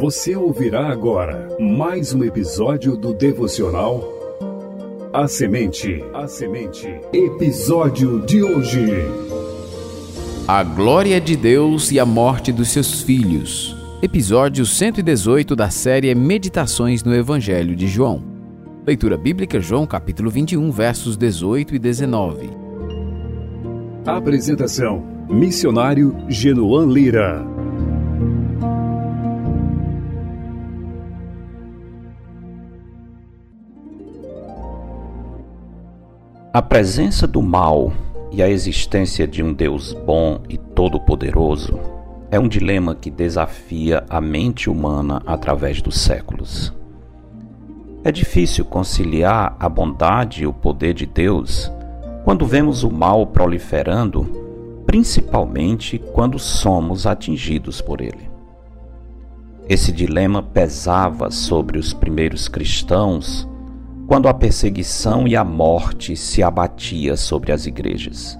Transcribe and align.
Você 0.00 0.34
ouvirá 0.34 0.88
agora 0.88 1.54
mais 1.60 2.14
um 2.14 2.24
episódio 2.24 2.96
do 2.96 3.12
devocional 3.12 4.02
A 5.12 5.28
Semente. 5.28 6.02
A 6.14 6.26
Semente. 6.26 6.88
Episódio 7.12 8.24
de 8.24 8.42
hoje. 8.42 8.86
A 10.48 10.62
glória 10.62 11.20
de 11.20 11.36
Deus 11.36 11.92
e 11.92 12.00
a 12.00 12.06
morte 12.06 12.50
dos 12.50 12.68
seus 12.68 13.02
filhos. 13.02 13.76
Episódio 14.02 14.64
118 14.64 15.54
da 15.54 15.68
série 15.68 16.14
Meditações 16.14 17.04
no 17.04 17.14
Evangelho 17.14 17.76
de 17.76 17.86
João. 17.86 18.24
Leitura 18.86 19.18
bíblica 19.18 19.60
João 19.60 19.86
capítulo 19.86 20.30
21, 20.30 20.70
versos 20.70 21.16
18 21.18 21.74
e 21.74 21.78
19. 21.78 22.50
Apresentação: 24.06 25.02
Missionário 25.28 26.16
Genoan 26.28 26.86
Lira. 26.86 27.63
A 36.54 36.62
presença 36.62 37.26
do 37.26 37.42
mal 37.42 37.92
e 38.30 38.40
a 38.40 38.48
existência 38.48 39.26
de 39.26 39.42
um 39.42 39.52
Deus 39.52 39.92
bom 39.92 40.40
e 40.48 40.56
todo-poderoso 40.56 41.80
é 42.30 42.38
um 42.38 42.46
dilema 42.46 42.94
que 42.94 43.10
desafia 43.10 44.04
a 44.08 44.20
mente 44.20 44.70
humana 44.70 45.20
através 45.26 45.82
dos 45.82 45.98
séculos. 45.98 46.72
É 48.04 48.12
difícil 48.12 48.64
conciliar 48.64 49.56
a 49.58 49.68
bondade 49.68 50.44
e 50.44 50.46
o 50.46 50.52
poder 50.52 50.94
de 50.94 51.06
Deus 51.06 51.72
quando 52.22 52.46
vemos 52.46 52.84
o 52.84 52.90
mal 52.90 53.26
proliferando, 53.26 54.22
principalmente 54.86 55.98
quando 55.98 56.38
somos 56.38 57.04
atingidos 57.04 57.80
por 57.80 58.00
ele. 58.00 58.30
Esse 59.68 59.90
dilema 59.90 60.40
pesava 60.40 61.32
sobre 61.32 61.80
os 61.80 61.92
primeiros 61.92 62.46
cristãos 62.46 63.44
quando 64.06 64.28
a 64.28 64.34
perseguição 64.34 65.26
e 65.26 65.34
a 65.34 65.44
morte 65.44 66.16
se 66.16 66.42
abatia 66.42 67.16
sobre 67.16 67.52
as 67.52 67.66
igrejas. 67.66 68.38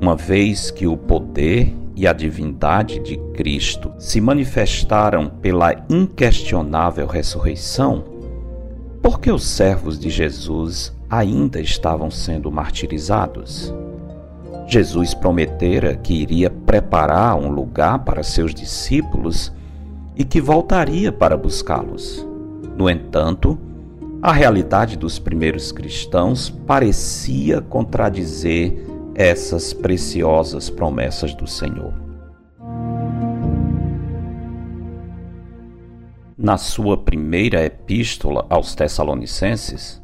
Uma 0.00 0.16
vez 0.16 0.70
que 0.70 0.86
o 0.86 0.96
poder 0.96 1.74
e 1.94 2.06
a 2.06 2.12
divindade 2.12 2.98
de 2.98 3.16
Cristo 3.34 3.92
se 3.98 4.20
manifestaram 4.20 5.28
pela 5.28 5.74
inquestionável 5.88 7.06
ressurreição, 7.06 8.04
por 9.00 9.20
que 9.20 9.30
os 9.30 9.44
servos 9.46 9.98
de 9.98 10.10
Jesus 10.10 10.92
ainda 11.08 11.60
estavam 11.60 12.10
sendo 12.10 12.50
martirizados? 12.50 13.72
Jesus 14.66 15.14
prometera 15.14 15.94
que 15.94 16.12
iria 16.12 16.50
preparar 16.50 17.36
um 17.36 17.48
lugar 17.48 18.00
para 18.00 18.24
seus 18.24 18.52
discípulos 18.52 19.52
e 20.16 20.24
que 20.24 20.40
voltaria 20.40 21.12
para 21.12 21.36
buscá-los. 21.36 22.26
No 22.76 22.90
entanto, 22.90 23.56
a 24.22 24.32
realidade 24.32 24.96
dos 24.96 25.18
primeiros 25.18 25.70
cristãos 25.70 26.48
parecia 26.48 27.60
contradizer 27.60 28.74
essas 29.14 29.72
preciosas 29.72 30.70
promessas 30.70 31.34
do 31.34 31.46
Senhor. 31.46 31.92
Na 36.36 36.58
sua 36.58 36.98
primeira 36.98 37.64
epístola 37.64 38.46
aos 38.50 38.74
Tessalonicenses, 38.74 40.02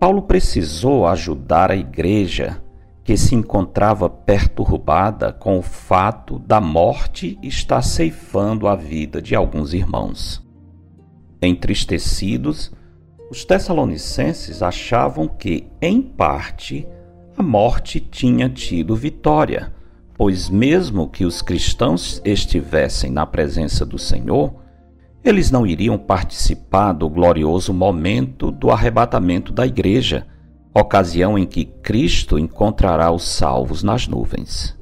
Paulo 0.00 0.22
precisou 0.22 1.06
ajudar 1.06 1.70
a 1.70 1.76
igreja 1.76 2.62
que 3.04 3.16
se 3.16 3.34
encontrava 3.34 4.08
perturbada 4.08 5.32
com 5.32 5.58
o 5.58 5.62
fato 5.62 6.38
da 6.38 6.60
morte 6.60 7.38
estar 7.42 7.82
ceifando 7.82 8.68
a 8.68 8.76
vida 8.76 9.20
de 9.20 9.34
alguns 9.34 9.72
irmãos. 9.72 10.46
Entristecidos, 11.40 12.72
os 13.30 13.44
Tessalonicenses 13.44 14.62
achavam 14.62 15.28
que, 15.28 15.66
em 15.82 16.00
parte, 16.00 16.86
a 17.36 17.42
morte 17.42 18.00
tinha 18.00 18.48
tido 18.48 18.96
vitória, 18.96 19.72
pois, 20.16 20.48
mesmo 20.48 21.08
que 21.08 21.24
os 21.24 21.42
cristãos 21.42 22.22
estivessem 22.24 23.10
na 23.10 23.26
presença 23.26 23.84
do 23.84 23.98
Senhor, 23.98 24.54
eles 25.22 25.50
não 25.50 25.66
iriam 25.66 25.98
participar 25.98 26.92
do 26.92 27.08
glorioso 27.08 27.74
momento 27.74 28.50
do 28.50 28.70
arrebatamento 28.70 29.52
da 29.52 29.66
igreja, 29.66 30.26
ocasião 30.72 31.38
em 31.38 31.44
que 31.44 31.64
Cristo 31.64 32.38
encontrará 32.38 33.10
os 33.10 33.28
salvos 33.28 33.82
nas 33.82 34.08
nuvens. 34.08 34.76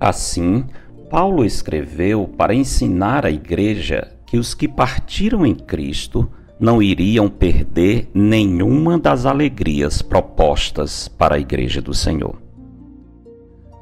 Assim, 0.00 0.66
Paulo 1.08 1.44
escreveu 1.44 2.26
para 2.26 2.54
ensinar 2.54 3.24
a 3.24 3.30
igreja 3.30 4.12
que 4.26 4.36
os 4.36 4.52
que 4.52 4.66
partiram 4.66 5.46
em 5.46 5.54
Cristo 5.54 6.28
não 6.58 6.82
iriam 6.82 7.28
perder 7.28 8.10
nenhuma 8.12 8.98
das 8.98 9.26
alegrias 9.26 10.02
propostas 10.02 11.06
para 11.06 11.36
a 11.36 11.38
Igreja 11.38 11.80
do 11.80 11.94
Senhor. 11.94 12.36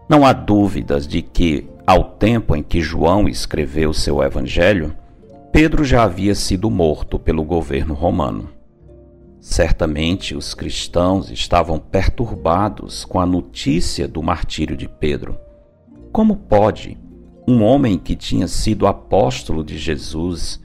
Não 0.08 0.24
há 0.24 0.32
dúvidas 0.32 1.06
de 1.06 1.22
que, 1.22 1.66
ao 1.86 2.04
tempo 2.04 2.54
em 2.54 2.62
que 2.62 2.80
João 2.80 3.28
escreveu 3.28 3.92
seu 3.92 4.22
Evangelho, 4.22 4.94
Pedro 5.52 5.84
já 5.84 6.04
havia 6.04 6.34
sido 6.34 6.70
morto 6.70 7.18
pelo 7.18 7.42
governo 7.42 7.94
romano. 7.94 8.50
Certamente 9.40 10.36
os 10.36 10.54
cristãos 10.54 11.30
estavam 11.30 11.78
perturbados 11.78 13.04
com 13.04 13.18
a 13.18 13.26
notícia 13.26 14.06
do 14.06 14.22
martírio 14.22 14.76
de 14.76 14.88
Pedro. 14.88 15.38
Como 16.12 16.36
pode 16.36 16.98
um 17.48 17.62
homem 17.62 17.96
que 17.96 18.16
tinha 18.16 18.48
sido 18.48 18.86
apóstolo 18.86 19.62
de 19.62 19.78
Jesus 19.78 20.60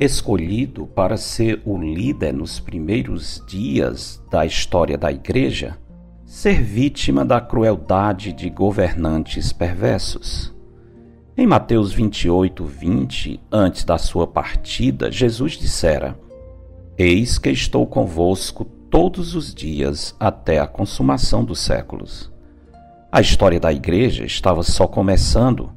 escolhido 0.00 0.86
para 0.86 1.18
ser 1.18 1.60
o 1.62 1.76
líder 1.76 2.32
nos 2.32 2.58
primeiros 2.58 3.44
dias 3.46 4.18
da 4.30 4.46
história 4.46 4.96
da 4.96 5.12
Igreja, 5.12 5.76
ser 6.24 6.62
vítima 6.62 7.22
da 7.22 7.38
crueldade 7.38 8.32
de 8.32 8.48
governantes 8.48 9.52
perversos. 9.52 10.54
Em 11.36 11.46
Mateus 11.46 11.92
28, 11.92 12.64
20, 12.64 13.40
antes 13.52 13.84
da 13.84 13.98
sua 13.98 14.26
partida, 14.26 15.12
Jesus 15.12 15.52
dissera: 15.52 16.18
Eis 16.96 17.36
que 17.36 17.50
estou 17.50 17.86
convosco 17.86 18.64
todos 18.64 19.34
os 19.34 19.54
dias 19.54 20.16
até 20.18 20.60
a 20.60 20.66
consumação 20.66 21.44
dos 21.44 21.60
séculos. 21.60 22.32
A 23.12 23.20
história 23.20 23.60
da 23.60 23.70
igreja 23.70 24.24
estava 24.24 24.62
só 24.62 24.86
começando 24.86 25.72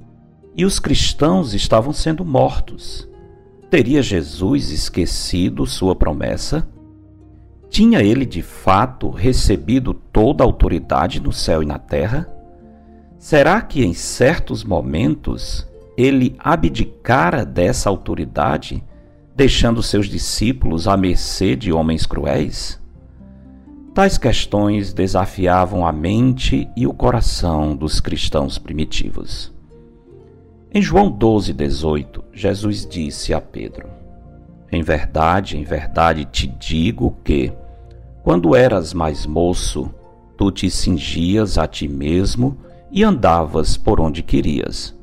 e 0.55 0.63
os 0.63 0.79
cristãos 0.79 1.53
estavam 1.53 1.91
sendo 1.91 2.23
mortos. 2.23 3.11
Teria 3.73 4.03
Jesus 4.03 4.69
esquecido 4.69 5.65
sua 5.65 5.95
promessa? 5.95 6.67
Tinha 7.71 8.03
ele 8.03 8.23
de 8.23 8.43
fato 8.43 9.09
recebido 9.09 9.95
toda 9.95 10.43
a 10.43 10.45
autoridade 10.45 11.19
no 11.19 11.33
céu 11.33 11.63
e 11.63 11.65
na 11.65 11.79
terra? 11.79 12.27
Será 13.17 13.59
que 13.63 13.83
em 13.83 13.91
certos 13.91 14.63
momentos 14.63 15.67
ele 15.97 16.35
abdicara 16.37 17.43
dessa 17.43 17.89
autoridade, 17.89 18.83
deixando 19.35 19.81
seus 19.81 20.05
discípulos 20.05 20.87
à 20.87 20.95
mercê 20.95 21.55
de 21.55 21.73
homens 21.73 22.05
cruéis? 22.05 22.79
Tais 23.91 24.19
questões 24.19 24.93
desafiavam 24.93 25.83
a 25.83 25.91
mente 25.91 26.69
e 26.77 26.85
o 26.85 26.93
coração 26.93 27.75
dos 27.75 27.99
cristãos 27.99 28.59
primitivos. 28.59 29.52
Em 30.75 30.81
João 30.81 31.11
12, 31.11 31.53
18, 31.53 32.23
Jesus 32.33 32.83
disse 32.83 33.31
a 33.31 33.39
Pedro: 33.39 33.87
Em 34.71 34.81
verdade, 34.81 35.55
em 35.55 35.63
verdade 35.63 36.25
te 36.25 36.47
digo 36.47 37.15
que, 37.23 37.53
quando 38.23 38.55
eras 38.55 38.91
mais 38.91 39.27
moço, 39.27 39.93
tu 40.35 40.49
te 40.49 40.71
cingias 40.71 41.59
a 41.59 41.67
ti 41.67 41.87
mesmo 41.87 42.57
e 42.91 43.03
andavas 43.03 43.77
por 43.77 44.01
onde 44.01 44.23
querias. 44.23 44.97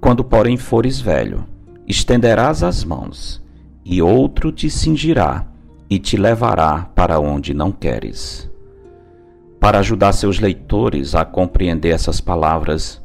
Quando, 0.00 0.24
porém, 0.24 0.56
fores 0.56 0.98
velho, 0.98 1.44
estenderás 1.86 2.62
as 2.62 2.82
mãos, 2.82 3.42
e 3.84 4.00
outro 4.00 4.50
te 4.50 4.70
cingirá 4.70 5.46
e 5.90 5.98
te 5.98 6.16
levará 6.16 6.88
para 6.94 7.20
onde 7.20 7.52
não 7.52 7.70
queres. 7.70 8.50
Para 9.60 9.80
ajudar 9.80 10.12
seus 10.12 10.40
leitores 10.40 11.14
a 11.14 11.26
compreender 11.26 11.90
essas 11.90 12.22
palavras, 12.22 12.99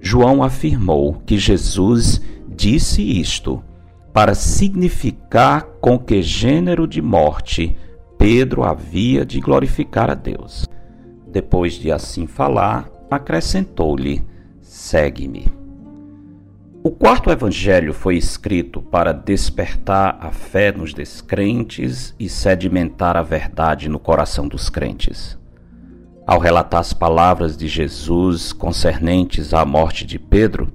João 0.00 0.42
afirmou 0.42 1.14
que 1.26 1.38
Jesus 1.38 2.20
disse 2.48 3.02
isto 3.02 3.62
para 4.12 4.34
significar 4.34 5.64
com 5.80 5.98
que 5.98 6.22
gênero 6.22 6.86
de 6.86 7.02
morte 7.02 7.76
Pedro 8.18 8.64
havia 8.64 9.26
de 9.26 9.40
glorificar 9.40 10.10
a 10.10 10.14
Deus. 10.14 10.66
Depois 11.28 11.74
de 11.74 11.92
assim 11.92 12.26
falar, 12.26 12.90
acrescentou-lhe: 13.10 14.24
Segue-me. 14.62 15.46
O 16.82 16.90
quarto 16.90 17.30
evangelho 17.30 17.92
foi 17.92 18.16
escrito 18.16 18.80
para 18.80 19.12
despertar 19.12 20.16
a 20.20 20.30
fé 20.30 20.70
nos 20.70 20.94
descrentes 20.94 22.14
e 22.18 22.28
sedimentar 22.28 23.16
a 23.16 23.22
verdade 23.22 23.88
no 23.88 23.98
coração 23.98 24.46
dos 24.46 24.70
crentes. 24.70 25.36
Ao 26.26 26.40
relatar 26.40 26.80
as 26.80 26.92
palavras 26.92 27.56
de 27.56 27.68
Jesus 27.68 28.52
concernentes 28.52 29.54
à 29.54 29.64
morte 29.64 30.04
de 30.04 30.18
Pedro, 30.18 30.72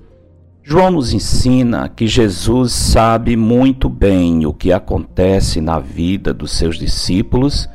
João 0.63 0.91
nos 0.91 1.11
ensina 1.11 1.89
que 1.89 2.07
Jesus 2.07 2.71
sabe 2.71 3.35
muito 3.35 3.89
bem 3.89 4.45
o 4.45 4.53
que 4.53 4.71
acontece 4.71 5.59
na 5.59 5.77
vida 5.77 6.33
dos 6.33 6.51
seus 6.51 6.77
discípulos 6.77 7.67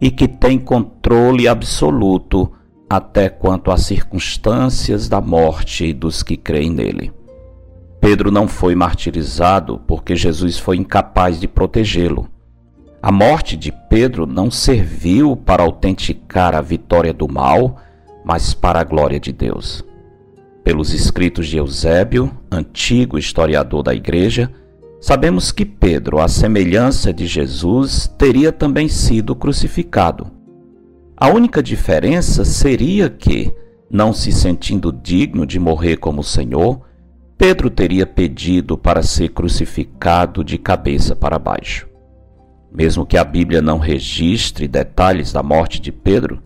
e 0.00 0.10
que 0.10 0.26
tem 0.26 0.58
controle 0.58 1.46
absoluto 1.46 2.50
até 2.88 3.28
quanto 3.28 3.70
às 3.70 3.82
circunstâncias 3.82 5.06
da 5.06 5.20
morte 5.20 5.92
dos 5.92 6.22
que 6.22 6.36
creem 6.36 6.70
nele. 6.70 7.12
Pedro 8.00 8.30
não 8.30 8.48
foi 8.48 8.74
martirizado 8.74 9.78
porque 9.86 10.16
Jesus 10.16 10.58
foi 10.58 10.78
incapaz 10.78 11.38
de 11.38 11.46
protegê-lo. 11.46 12.26
A 13.00 13.12
morte 13.12 13.56
de 13.56 13.72
Pedro 13.72 14.26
não 14.26 14.50
serviu 14.50 15.36
para 15.36 15.62
autenticar 15.62 16.54
a 16.54 16.60
vitória 16.60 17.12
do 17.12 17.30
mal, 17.32 17.80
mas 18.24 18.54
para 18.54 18.80
a 18.80 18.84
glória 18.84 19.20
de 19.20 19.32
Deus 19.32 19.84
pelos 20.68 20.92
escritos 20.92 21.48
de 21.48 21.56
Eusébio, 21.56 22.30
antigo 22.50 23.16
historiador 23.18 23.82
da 23.82 23.94
Igreja, 23.94 24.52
sabemos 25.00 25.50
que 25.50 25.64
Pedro, 25.64 26.20
à 26.20 26.28
semelhança 26.28 27.10
de 27.10 27.26
Jesus, 27.26 28.06
teria 28.18 28.52
também 28.52 28.86
sido 28.86 29.34
crucificado. 29.34 30.30
A 31.16 31.30
única 31.30 31.62
diferença 31.62 32.44
seria 32.44 33.08
que, 33.08 33.50
não 33.90 34.12
se 34.12 34.30
sentindo 34.30 34.92
digno 34.92 35.46
de 35.46 35.58
morrer 35.58 35.96
como 35.96 36.20
o 36.20 36.22
Senhor, 36.22 36.82
Pedro 37.38 37.70
teria 37.70 38.04
pedido 38.04 38.76
para 38.76 39.02
ser 39.02 39.30
crucificado 39.30 40.44
de 40.44 40.58
cabeça 40.58 41.16
para 41.16 41.38
baixo. 41.38 41.87
Mesmo 42.72 43.06
que 43.06 43.16
a 43.16 43.24
Bíblia 43.24 43.62
não 43.62 43.78
registre 43.78 44.68
detalhes 44.68 45.32
da 45.32 45.42
morte 45.42 45.80
de 45.80 45.90
Pedro, 45.90 46.42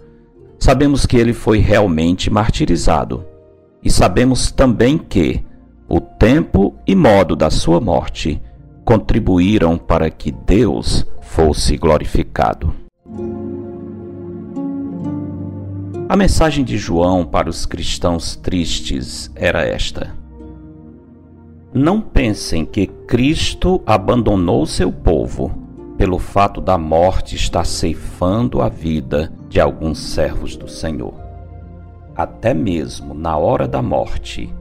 sabemos 0.59 1.05
que 1.05 1.17
ele 1.17 1.33
foi 1.33 1.59
realmente 1.59 2.31
martirizado 2.31 3.25
e 3.83 3.91
sabemos 3.91 4.51
também 4.53 4.97
que 4.97 5.45
o 5.89 6.01
tempo 6.01 6.75
e 6.87 6.95
modo 6.95 7.35
da 7.35 7.51
sua 7.51 7.81
morte 7.81 8.41
contribuíram 8.85 9.77
para 9.77 10.09
que 10.11 10.31
Deus 10.31 11.05
fosse 11.21 11.77
glorificado. 11.77 12.73
A 16.09 16.17
mensagem 16.17 16.65
de 16.65 16.77
João 16.77 17.25
para 17.25 17.49
os 17.49 17.67
cristãos 17.67 18.37
tristes 18.37 19.31
era 19.35 19.65
esta: 19.65 20.15
Não 21.73 22.01
pensem 22.01 22.65
que 22.65 22.87
Cristo 22.87 23.83
abandonou 23.87 24.67
seu 24.67 24.93
povo 24.93 25.62
pelo 26.03 26.19
fato 26.19 26.61
da 26.61 26.77
morte 26.77 27.37
estar 27.37 27.65
ceifando 27.65 28.61
a 28.61 28.69
vida 28.69 29.33
de 29.49 29.61
alguns 29.61 30.01
servos 30.01 30.57
do 30.57 30.69
Senhor 30.69 31.23
até 32.17 32.53
mesmo 32.53 33.15
na 33.15 33.37
hora 33.37 33.67
da 33.67 33.81
morte, 33.81 34.53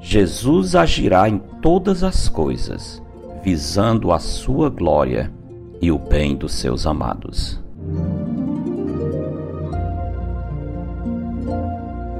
Jesus 0.00 0.74
agirá 0.74 1.28
em 1.28 1.38
todas 1.62 2.04
as 2.04 2.28
coisas, 2.28 3.02
visando 3.42 4.12
a 4.12 4.18
sua 4.18 4.68
glória 4.68 5.32
e 5.80 5.90
o 5.90 5.98
bem 5.98 6.36
dos 6.36 6.54
seus 6.54 6.86
amados. 6.86 7.60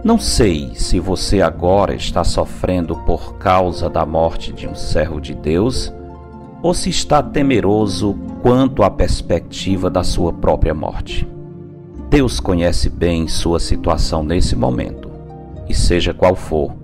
Não 0.03 0.19
sei 0.19 0.71
se 0.75 0.99
você 0.99 1.43
agora 1.43 1.95
está 1.95 2.25
sofrendo 2.25 2.97
por 3.01 3.37
causa 3.39 3.91
da 3.91 4.07
morte 4.07 4.53
de 4.53 4.67
um 4.67 4.75
servo 4.75 5.21
de 5.21 5.35
Deus 5.35 5.93
ou 6.63 6.73
se 6.73 6.89
está 6.89 7.23
temeroso 7.23 8.19
quanto 8.43 8.83
à 8.83 8.91
perspectiva 8.91 9.91
da 9.91 10.03
sua 10.03 10.33
própria 10.33 10.75
morte. 10.75 11.29
Deus 12.09 12.41
conhece 12.41 12.89
bem 12.89 13.29
sua 13.29 13.61
situação 13.61 14.23
nesse 14.23 14.57
momento, 14.57 15.11
e 15.69 15.75
seja 15.75 16.15
qual 16.15 16.35
for, 16.35 16.75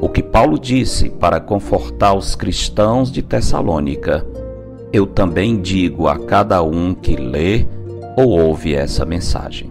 o 0.00 0.08
que 0.08 0.22
Paulo 0.22 0.58
disse 0.58 1.08
para 1.08 1.40
confortar 1.40 2.14
os 2.14 2.34
cristãos 2.34 3.10
de 3.10 3.22
Tessalônica, 3.22 4.26
eu 4.92 5.06
também 5.06 5.60
digo 5.60 6.08
a 6.08 6.18
cada 6.18 6.62
um 6.62 6.94
que 6.94 7.16
lê 7.16 7.66
ou 8.16 8.30
ouve 8.30 8.74
essa 8.74 9.04
mensagem. 9.04 9.70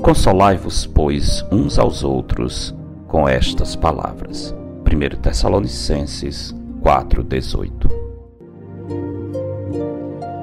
Consolai-vos, 0.00 0.86
pois, 0.86 1.44
uns 1.52 1.78
aos 1.78 2.02
outros 2.02 2.74
com 3.06 3.28
estas 3.28 3.76
palavras. 3.76 4.54
1 4.86 5.20
Tessalonicenses 5.20 6.54
4,18 6.82 8.01